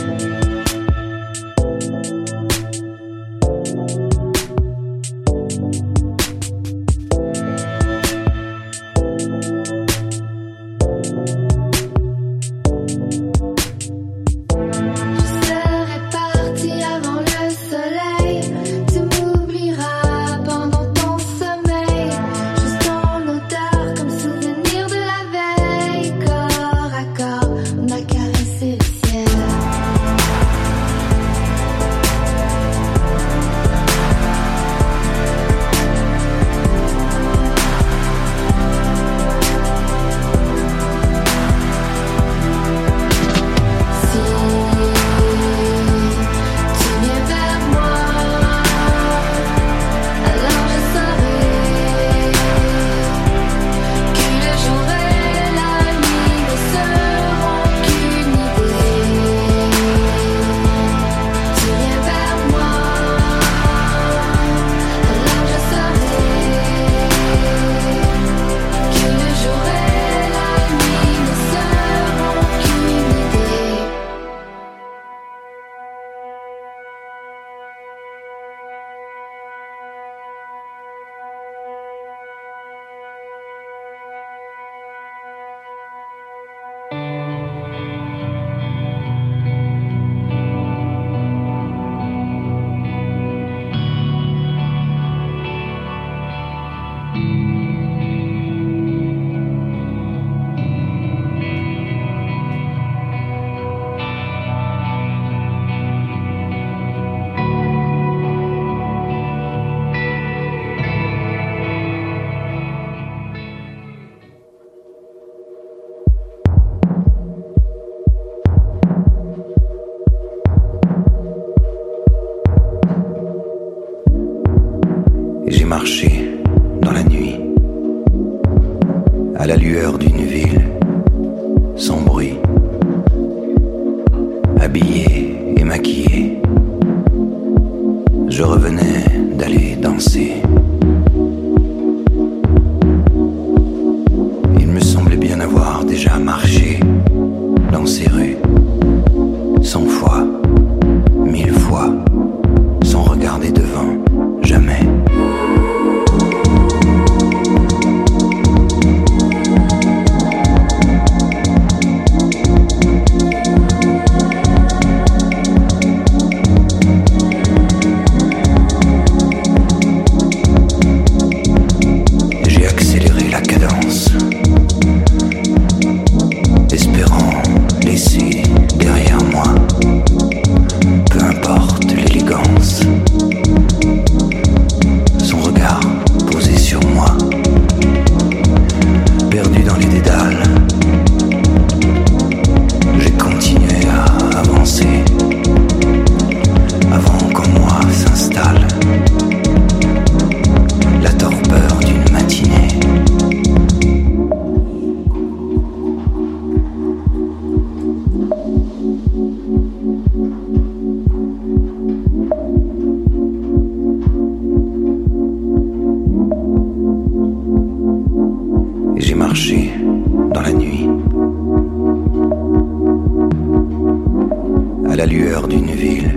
À 224.90 224.96
la 224.96 225.06
lueur 225.06 225.48
d'une 225.48 225.72
ville, 225.72 226.12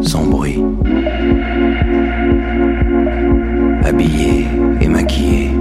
sans 0.00 0.24
bruit. 0.26 0.62
Habillé 3.84 4.46
et 4.80 4.88
maquillée. 4.88 5.55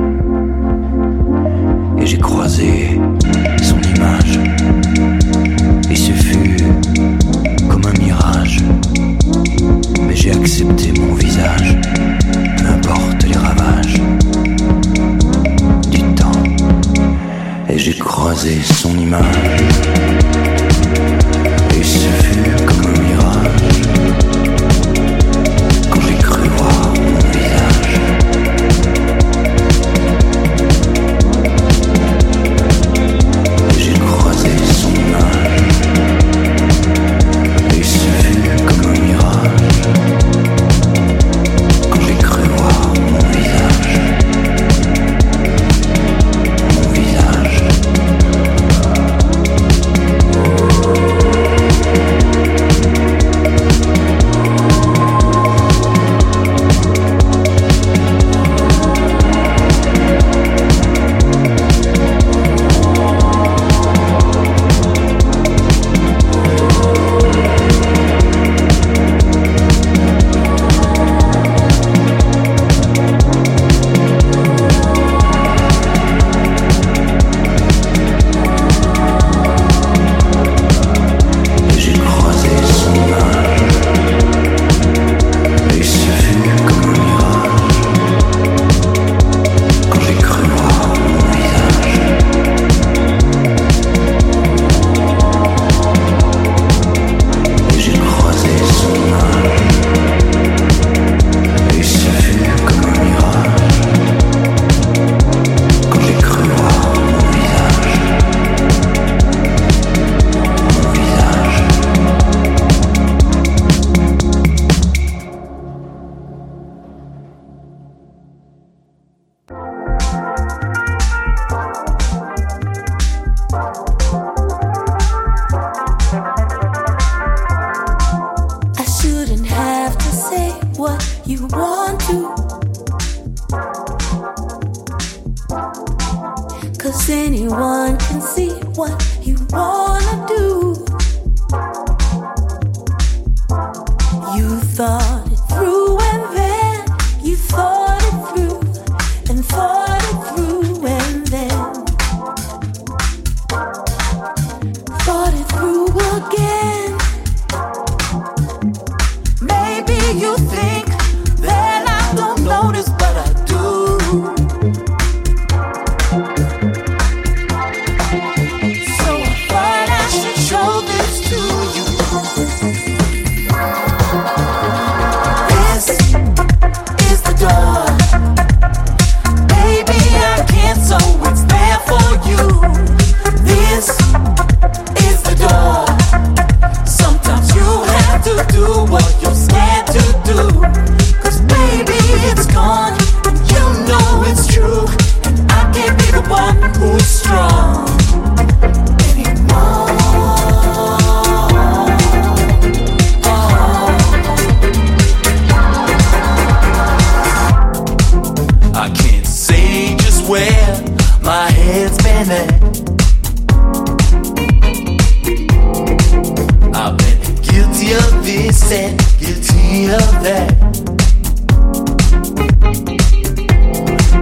Guilty 218.70 219.86
of 219.86 220.24
that. 220.24 220.52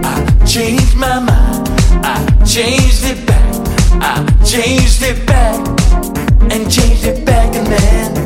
I 0.04 0.44
changed 0.44 0.96
my 0.96 1.18
mind, 1.18 1.68
I 2.04 2.44
changed 2.44 3.04
it 3.04 3.26
back, 3.26 3.54
I 4.02 4.44
changed 4.44 5.02
it 5.02 5.26
back, 5.26 5.66
and 6.52 6.70
changed 6.70 7.06
it 7.06 7.24
back 7.24 7.54
and 7.54 7.66
then 7.66 8.23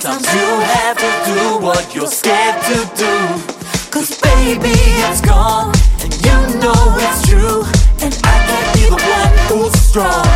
Sometimes 0.00 0.34
you 0.34 0.60
have 0.60 0.96
to 0.96 1.30
do 1.30 1.62
what 1.62 1.94
you're 1.94 2.06
scared 2.06 2.62
to 2.62 2.76
do. 2.96 3.12
Cause 3.90 4.18
baby, 4.22 4.72
it's 4.72 5.20
gone, 5.20 5.74
and 6.00 6.14
you 6.24 6.58
know 6.58 6.96
it's 6.96 7.28
true. 7.28 7.64
And 8.00 8.18
I 8.24 8.36
can't 8.48 8.74
be 8.76 8.84
the 8.88 8.96
one 8.96 9.60
who's 9.60 9.78
strong 9.78 10.29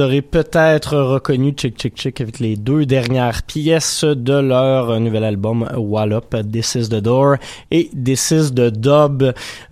les 0.00 0.06
aurez 0.06 0.22
peut-être 0.22 0.96
reconnus, 0.96 1.56
Chick 1.58 1.78
Chick 1.78 1.94
Chick, 1.94 2.20
avec 2.22 2.38
les 2.38 2.56
deux 2.56 2.86
dernières 2.86 3.42
pièces 3.42 4.02
de 4.04 4.32
leur 4.32 4.98
nouvel 4.98 5.24
album 5.24 5.68
Wallop, 5.76 6.22
This 6.50 6.74
is 6.74 6.88
the 6.88 7.02
Door 7.02 7.36
et 7.70 7.90
This 7.90 8.30
is 8.30 8.50
the 8.54 8.70
Dub. 8.70 9.22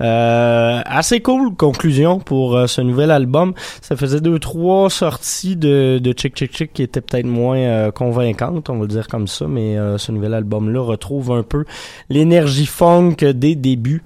Euh, 0.03 0.83
assez 0.85 1.21
cool 1.21 1.55
conclusion 1.55 2.19
pour 2.19 2.57
euh, 2.57 2.67
ce 2.67 2.83
nouvel 2.83 3.11
album. 3.11 3.55
Ça 3.81 3.97
faisait 3.97 4.21
deux, 4.21 4.39
trois 4.39 4.91
sorties 4.91 5.57
de, 5.57 5.99
de 5.99 6.15
Chick 6.15 6.37
Chick 6.37 6.55
Chick 6.55 6.73
qui 6.75 6.83
étaient 6.83 7.01
peut-être 7.01 7.25
moins 7.25 7.57
euh, 7.57 7.91
convaincantes, 7.91 8.69
on 8.69 8.75
va 8.75 8.83
le 8.83 8.89
dire 8.89 9.09
comme 9.09 9.29
ça, 9.29 9.47
mais 9.49 9.79
euh, 9.79 9.97
ce 9.97 10.13
nouvel 10.13 10.35
album-là 10.35 10.83
retrouve 10.83 11.33
un 11.33 11.43
peu 11.43 11.65
l'énergie 12.11 12.67
funk 12.67 13.17
des 13.35 13.55
débuts. 13.55 14.03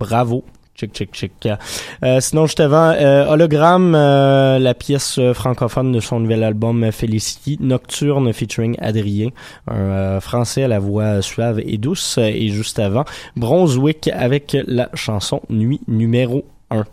Bravo. 0.00 0.42
Chick, 0.76 0.92
chick, 0.92 1.08
chick. 1.14 1.48
Euh, 2.04 2.20
sinon, 2.20 2.44
juste 2.44 2.60
avant, 2.60 2.90
euh, 2.90 3.26
Hologramme, 3.28 3.94
euh, 3.94 4.58
la 4.58 4.74
pièce 4.74 5.18
euh, 5.18 5.32
francophone 5.32 5.90
de 5.90 6.00
son 6.00 6.20
nouvel 6.20 6.44
album 6.44 6.84
euh, 6.84 6.92
Felicity, 6.92 7.56
Nocturne 7.60 8.30
featuring 8.34 8.76
Adrien, 8.78 9.30
un 9.68 10.20
français 10.20 10.64
à 10.64 10.68
la 10.68 10.78
voix 10.78 11.22
suave 11.22 11.60
et 11.60 11.78
douce. 11.78 12.18
Et 12.18 12.48
juste 12.48 12.78
avant, 12.78 13.06
Brunswick 13.36 14.10
avec 14.12 14.54
la 14.66 14.90
chanson 14.92 15.40
Nuit 15.48 15.80
numéro 15.88 16.44
1. 16.70 16.84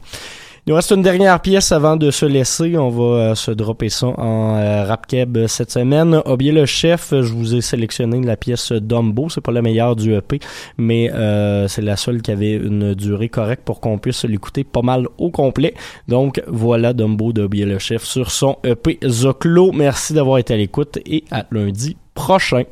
Il 0.66 0.70
nous 0.70 0.76
reste 0.78 0.92
une 0.92 1.02
dernière 1.02 1.42
pièce 1.42 1.74
avant 1.74 1.98
de 1.98 2.10
se 2.10 2.26
laisser. 2.26 2.78
On 2.78 2.90
va 2.90 3.04
euh, 3.04 3.36
se 3.36 3.52
dropper 3.52 3.90
ça 3.90 4.08
en 4.08 4.56
euh, 4.56 4.86
rap 4.86 5.08
keb 5.08 5.46
cette 5.48 5.72
semaine. 5.72 6.22
Obier 6.24 6.54
le 6.54 6.66
chef, 6.66 7.10
je 7.10 7.34
vous 7.34 7.54
ai 7.54 7.60
sélectionné 7.60 8.22
la 8.22 8.38
pièce 8.38 8.72
Dumbo. 8.72 9.28
C'est 9.28 9.42
pas 9.42 9.52
la 9.52 9.62
meilleure 9.62 9.98
du 9.98 10.16
EP, 10.16 10.40
mais 10.78 11.12
euh, 11.12 11.68
c'est 11.68 11.82
la 11.82 11.98
seule 11.98 12.22
qui 12.22 12.32
avait 12.32 12.54
une 12.54 12.94
durée 12.94 13.28
correcte 13.28 13.64
pour 13.66 13.82
qu'on 13.82 13.98
puisse 13.98 14.24
l'écouter 14.24 14.64
pas 14.64 14.82
mal 14.82 15.10
au 15.18 15.32
complet. 15.32 15.74
Donc 16.08 16.42
voilà 16.48 16.94
Dumbo 16.94 17.34
d'Obier 17.34 17.66
le 17.66 17.78
chef 17.78 18.06
sur 18.06 18.32
son 18.32 18.56
EP 18.64 19.00
Zoclo. 19.06 19.74
Merci 19.74 20.14
d'avoir 20.14 20.38
été 20.38 20.54
à 20.54 20.58
l'écoute 20.58 20.98
et 21.06 21.26
à 21.30 21.44
lundi 21.52 21.98
prochain. 22.14 22.64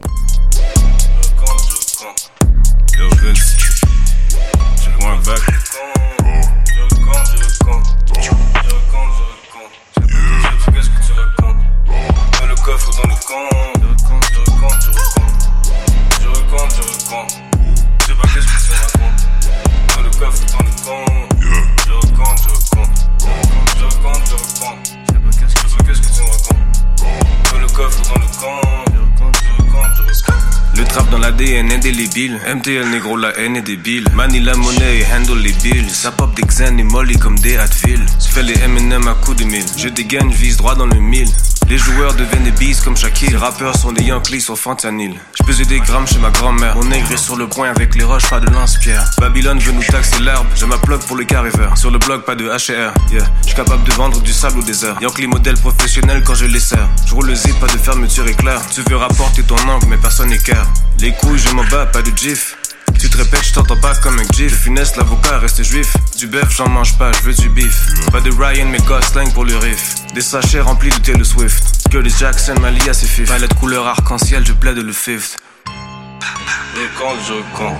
MTL 32.53 32.89
négro 32.89 33.15
la 33.15 33.37
haine 33.39 33.55
est 33.55 33.61
débile. 33.61 34.05
Manie 34.13 34.41
la 34.41 34.53
monnaie 34.55 34.99
et 34.99 35.05
handle 35.05 35.39
les 35.39 35.53
bills. 35.53 35.89
Ça 35.89 36.11
pop 36.11 36.35
des 36.35 36.41
Xen 36.41 36.79
et 36.79 36.83
Molly 36.83 37.17
comme 37.17 37.39
des 37.39 37.55
Advil 37.55 38.05
fais 38.19 38.43
les 38.43 38.59
M&M 38.59 39.07
à 39.07 39.13
coups 39.13 39.37
de 39.37 39.43
mille. 39.45 39.65
Je 39.77 39.87
dégaine, 39.87 40.29
vise 40.31 40.57
droit 40.57 40.75
dans 40.75 40.85
le 40.85 40.99
mille 40.99 41.29
les 41.71 41.77
joueurs 41.77 42.13
deviennent 42.15 42.43
des 42.43 42.51
bises 42.51 42.81
comme 42.81 42.97
Shaquille 42.97 43.29
Les 43.29 43.37
rappeurs 43.37 43.77
sont 43.77 43.93
des 43.93 44.03
Yankees 44.03 44.41
sur 44.41 44.59
fentanyl. 44.59 45.17
Je 45.39 45.43
pesais 45.43 45.63
des 45.63 45.79
grammes 45.79 46.05
chez 46.05 46.19
ma 46.19 46.29
grand-mère. 46.29 46.75
Mon 46.75 46.83
nègre 46.83 47.09
est 47.13 47.17
sur 47.17 47.37
le 47.37 47.47
point 47.47 47.69
avec 47.69 47.95
les 47.95 48.03
roches, 48.03 48.29
pas 48.29 48.41
de 48.41 48.51
lance-pierre. 48.51 49.09
Babylone 49.21 49.57
veut 49.57 49.71
nous 49.71 49.83
taxer 49.83 50.19
l'herbe. 50.19 50.45
J'ai 50.53 50.65
ma 50.65 50.77
plug 50.77 50.99
pour 50.99 51.15
le 51.15 51.23
carriver 51.23 51.69
Sur 51.75 51.89
le 51.89 51.97
blog, 51.97 52.23
pas 52.23 52.35
de 52.35 52.43
HR 52.45 52.93
Yeah, 53.09 53.23
je 53.41 53.47
suis 53.47 53.55
capable 53.55 53.85
de 53.85 53.91
vendre 53.93 54.19
du 54.19 54.33
sable 54.33 54.59
au 54.59 54.63
désert 54.63 54.97
Yankee 54.99 55.27
modèle 55.27 55.55
professionnel 55.55 56.23
quand 56.25 56.35
je 56.35 56.45
les 56.45 56.59
sers. 56.59 56.89
Je 57.05 57.15
roule 57.15 57.27
le 57.27 57.35
zip, 57.35 57.57
pas 57.61 57.67
de 57.67 57.77
fermeture 57.77 58.27
éclair. 58.27 58.61
Tu 58.69 58.81
veux 58.89 58.97
rapporter 58.97 59.43
ton 59.43 59.55
angle 59.69 59.85
mais 59.87 59.97
personne 59.97 60.27
n'écart 60.27 60.67
Les 60.99 61.13
couilles, 61.13 61.39
je 61.39 61.55
m'en 61.55 61.63
bats, 61.63 61.85
pas 61.85 62.01
de 62.01 62.11
gif 62.17 62.57
tu 63.01 63.09
te 63.09 63.17
répètes, 63.17 63.43
je 63.43 63.53
t'entends 63.53 63.77
pas 63.77 63.95
comme 63.95 64.19
un 64.19 64.31
gif. 64.31 64.55
Finesse, 64.61 64.95
l'avocat 64.95 65.39
reste 65.39 65.63
juif. 65.63 65.97
Du 66.19 66.27
bœuf, 66.27 66.55
j'en 66.55 66.69
mange 66.69 66.95
pas, 66.99 67.11
je 67.13 67.21
veux 67.21 67.33
du 67.33 67.49
beef. 67.49 67.87
Pas 68.11 68.21
de 68.21 68.29
Ryan, 68.29 68.67
mais 68.67 68.77
Gosling 68.77 69.33
pour 69.33 69.43
le 69.43 69.57
riff. 69.57 69.95
Des 70.13 70.21
sachets 70.21 70.59
remplis 70.59 70.91
de 70.91 70.97
Taylor 70.97 71.25
Swift. 71.25 71.89
Curtis 71.89 72.13
Jackson, 72.19 72.53
Mali 72.61 72.87
à 72.87 72.93
ses 72.93 73.07
fifs. 73.07 73.27
Palette 73.27 73.55
couleur 73.55 73.87
arc-en-ciel, 73.87 74.45
je 74.45 74.53
plaide 74.53 74.77
le 74.77 74.93
fifth. 74.93 75.37
Je 75.65 76.81
raconte, 76.81 77.17
je 77.27 77.33
raconte. 77.33 77.79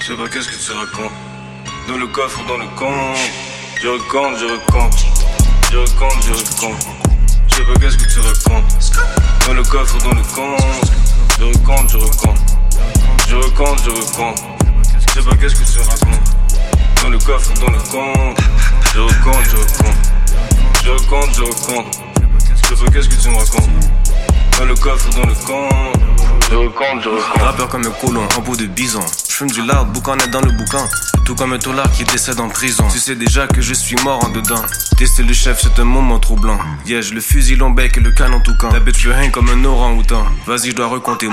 Je 0.00 0.06
sais 0.06 0.14
pas 0.14 0.28
qu'est-ce 0.28 0.48
que 0.48 0.64
tu 0.64 0.72
racontes. 0.72 1.12
Dans 1.86 1.96
le 1.96 2.08
coffre, 2.08 2.40
dans 2.48 2.56
le 2.56 2.66
compte. 2.76 3.18
Je 3.80 3.86
raconte, 3.86 4.36
je 4.36 4.46
raconte. 4.46 5.06
Je 5.70 5.76
raconte, 5.76 6.24
je 6.26 6.32
raconte. 6.32 6.86
Je 7.48 7.54
sais 7.54 7.62
pas 7.62 7.78
qu'est-ce 7.80 7.96
que 7.96 8.12
tu 8.12 8.18
racontes. 8.18 8.64
Dans 9.46 9.54
le 9.54 9.62
coffre, 9.62 9.96
dans 9.98 10.10
le 10.10 10.22
compte. 10.34 10.90
Je 11.38 11.44
raconte, 11.44 11.90
je 11.92 11.96
raconte. 11.98 12.59
Je 13.28 13.36
raconte, 13.36 13.80
je 13.84 13.90
raconte. 13.90 14.42
Je 14.94 15.14
sais 15.14 15.28
pas 15.28 15.36
qu'est-ce 15.36 15.54
que 15.54 15.72
tu 15.72 15.78
racontes. 15.78 16.36
Dans 17.02 17.08
le 17.08 17.18
coffre, 17.18 17.52
dans 17.54 17.70
le 17.70 17.78
compte. 17.90 18.38
Je 18.94 19.00
raconte, 19.00 19.44
je 19.44 19.56
raconte. 19.56 19.96
Je 20.84 20.90
raconte, 20.90 21.34
je 21.34 21.42
raconte. 21.42 22.00
Je 22.50 22.68
sais 22.68 22.84
pas 22.84 22.90
qu'est-ce 22.90 23.08
que 23.08 23.22
tu 23.22 23.28
me 23.28 23.36
racontes. 23.36 23.70
Dans 24.58 24.64
le 24.64 24.74
coffre, 24.74 25.10
dans 25.10 25.26
le 25.26 25.34
compte. 25.34 26.00
Je 26.50 26.56
raconte, 26.56 27.02
je 27.04 27.08
raconte. 27.08 27.42
Rappeur 27.42 27.68
comme 27.68 27.86
un 27.86 27.90
colon 27.90 28.28
en 28.36 28.40
bout 28.40 28.56
de 28.56 28.66
bison. 28.66 29.04
Je 29.28 29.34
fume 29.34 29.50
du 29.50 29.62
lard, 29.62 29.86
boucanet 29.86 30.26
dans 30.28 30.40
le 30.40 30.50
boucan. 30.52 30.86
Tout 31.24 31.34
comme 31.34 31.52
un 31.52 31.58
tolard 31.58 31.90
qui 31.92 32.04
décède 32.04 32.40
en 32.40 32.48
prison. 32.48 32.84
Tu 32.92 32.98
sais 32.98 33.14
déjà 33.14 33.46
que 33.46 33.60
je 33.60 33.72
suis 33.72 33.96
mort 34.02 34.24
en 34.24 34.30
dedans. 34.30 34.62
Tester 34.98 35.22
le 35.22 35.32
chef, 35.32 35.60
c'est 35.62 35.80
un 35.80 35.84
moment 35.84 36.18
troublant. 36.18 36.58
Yeah, 36.86 37.00
le 37.12 37.20
fusil 37.20 37.56
long 37.56 37.70
bec 37.70 37.96
et 37.96 38.00
le 38.00 38.10
canon 38.10 38.40
tout 38.40 38.56
camp. 38.58 38.70
La 38.72 38.80
veut 38.80 38.92
hang 39.14 39.30
comme 39.30 39.48
un 39.48 39.64
orang-outan. 39.64 40.24
Vas-y, 40.46 40.70
je 40.70 40.74
dois 40.74 40.88
recompter. 40.88 41.28